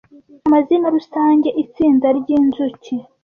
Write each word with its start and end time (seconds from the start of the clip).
Amazina 0.47 0.87
rusange- 0.95 1.49
Itsinda 1.63 2.07
ryinzuki 2.19 2.95